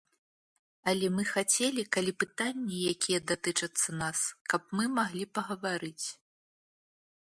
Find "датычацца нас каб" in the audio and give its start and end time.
3.33-4.61